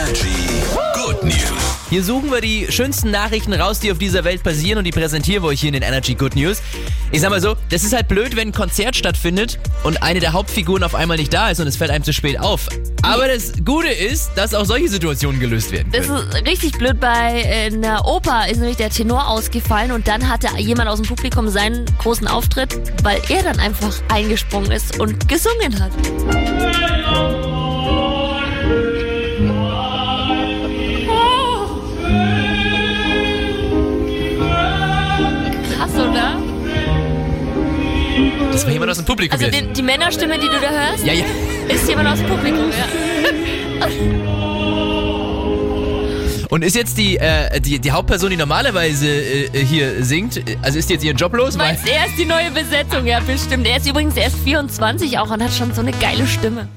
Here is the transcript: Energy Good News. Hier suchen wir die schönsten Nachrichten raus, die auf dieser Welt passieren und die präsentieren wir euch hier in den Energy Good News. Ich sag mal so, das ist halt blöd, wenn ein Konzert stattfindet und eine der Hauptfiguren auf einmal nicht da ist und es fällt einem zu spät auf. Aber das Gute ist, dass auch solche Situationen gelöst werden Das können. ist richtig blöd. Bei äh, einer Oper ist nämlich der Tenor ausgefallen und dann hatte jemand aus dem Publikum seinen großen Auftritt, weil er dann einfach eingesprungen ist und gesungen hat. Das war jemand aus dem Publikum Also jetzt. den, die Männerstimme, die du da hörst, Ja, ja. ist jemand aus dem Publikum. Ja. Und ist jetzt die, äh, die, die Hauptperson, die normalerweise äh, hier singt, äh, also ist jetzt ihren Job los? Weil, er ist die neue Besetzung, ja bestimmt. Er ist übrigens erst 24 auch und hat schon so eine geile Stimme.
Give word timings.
Energy 0.00 0.62
Good 0.94 1.22
News. 1.24 1.76
Hier 1.90 2.02
suchen 2.02 2.30
wir 2.30 2.40
die 2.40 2.68
schönsten 2.72 3.10
Nachrichten 3.10 3.52
raus, 3.52 3.80
die 3.80 3.92
auf 3.92 3.98
dieser 3.98 4.24
Welt 4.24 4.42
passieren 4.42 4.78
und 4.78 4.84
die 4.84 4.92
präsentieren 4.92 5.42
wir 5.42 5.48
euch 5.48 5.60
hier 5.60 5.68
in 5.68 5.74
den 5.74 5.82
Energy 5.82 6.14
Good 6.14 6.36
News. 6.36 6.62
Ich 7.12 7.20
sag 7.20 7.28
mal 7.28 7.40
so, 7.42 7.54
das 7.68 7.82
ist 7.84 7.92
halt 7.92 8.08
blöd, 8.08 8.34
wenn 8.34 8.48
ein 8.48 8.52
Konzert 8.52 8.96
stattfindet 8.96 9.58
und 9.84 10.02
eine 10.02 10.20
der 10.20 10.32
Hauptfiguren 10.32 10.84
auf 10.84 10.94
einmal 10.94 11.18
nicht 11.18 11.34
da 11.34 11.50
ist 11.50 11.60
und 11.60 11.66
es 11.66 11.76
fällt 11.76 11.90
einem 11.90 12.02
zu 12.02 12.14
spät 12.14 12.40
auf. 12.40 12.68
Aber 13.02 13.28
das 13.28 13.52
Gute 13.62 13.88
ist, 13.88 14.30
dass 14.36 14.54
auch 14.54 14.64
solche 14.64 14.88
Situationen 14.88 15.38
gelöst 15.38 15.70
werden 15.70 15.92
Das 15.92 16.06
können. 16.06 16.26
ist 16.30 16.46
richtig 16.46 16.78
blöd. 16.78 16.98
Bei 16.98 17.42
äh, 17.42 17.66
einer 17.66 18.06
Oper 18.06 18.48
ist 18.48 18.56
nämlich 18.58 18.78
der 18.78 18.88
Tenor 18.88 19.28
ausgefallen 19.28 19.92
und 19.92 20.08
dann 20.08 20.30
hatte 20.30 20.48
jemand 20.56 20.88
aus 20.88 20.98
dem 21.02 21.08
Publikum 21.08 21.46
seinen 21.50 21.84
großen 21.98 22.26
Auftritt, 22.26 22.80
weil 23.02 23.20
er 23.28 23.42
dann 23.42 23.58
einfach 23.60 23.92
eingesprungen 24.08 24.70
ist 24.70 24.98
und 24.98 25.28
gesungen 25.28 25.78
hat. 25.78 25.92
Das 38.52 38.64
war 38.64 38.72
jemand 38.72 38.90
aus 38.90 38.96
dem 38.98 39.06
Publikum 39.06 39.32
Also 39.38 39.46
jetzt. 39.46 39.60
den, 39.60 39.72
die 39.72 39.82
Männerstimme, 39.82 40.34
die 40.38 40.46
du 40.46 40.60
da 40.60 40.70
hörst, 40.70 41.04
Ja, 41.04 41.12
ja. 41.12 41.24
ist 41.68 41.88
jemand 41.88 42.08
aus 42.08 42.18
dem 42.18 42.28
Publikum. 42.28 42.70
Ja. 42.70 43.88
Und 46.50 46.64
ist 46.64 46.74
jetzt 46.74 46.98
die, 46.98 47.16
äh, 47.16 47.60
die, 47.60 47.78
die 47.78 47.92
Hauptperson, 47.92 48.30
die 48.30 48.36
normalerweise 48.36 49.06
äh, 49.08 49.64
hier 49.64 50.04
singt, 50.04 50.36
äh, 50.36 50.56
also 50.62 50.78
ist 50.80 50.90
jetzt 50.90 51.04
ihren 51.04 51.16
Job 51.16 51.32
los? 51.34 51.56
Weil, 51.56 51.78
er 51.86 52.06
ist 52.06 52.18
die 52.18 52.24
neue 52.24 52.50
Besetzung, 52.50 53.06
ja 53.06 53.20
bestimmt. 53.20 53.68
Er 53.68 53.76
ist 53.76 53.88
übrigens 53.88 54.16
erst 54.16 54.36
24 54.40 55.18
auch 55.20 55.30
und 55.30 55.42
hat 55.44 55.52
schon 55.52 55.72
so 55.72 55.80
eine 55.80 55.92
geile 55.92 56.26
Stimme. 56.26 56.68